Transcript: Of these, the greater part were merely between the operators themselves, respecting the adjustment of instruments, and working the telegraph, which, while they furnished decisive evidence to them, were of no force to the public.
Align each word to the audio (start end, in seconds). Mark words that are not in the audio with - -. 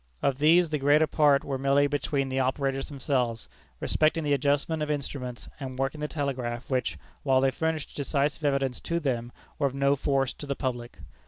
Of 0.23 0.39
these, 0.39 0.71
the 0.71 0.79
greater 0.79 1.05
part 1.05 1.43
were 1.43 1.59
merely 1.59 1.85
between 1.85 2.29
the 2.29 2.39
operators 2.39 2.87
themselves, 2.87 3.47
respecting 3.79 4.23
the 4.23 4.33
adjustment 4.33 4.81
of 4.81 4.89
instruments, 4.89 5.47
and 5.59 5.77
working 5.77 6.01
the 6.01 6.07
telegraph, 6.07 6.71
which, 6.71 6.97
while 7.21 7.39
they 7.39 7.51
furnished 7.51 7.95
decisive 7.97 8.43
evidence 8.43 8.79
to 8.79 8.99
them, 8.99 9.31
were 9.59 9.67
of 9.67 9.75
no 9.75 9.95
force 9.95 10.33
to 10.33 10.47
the 10.47 10.55
public. 10.55 10.97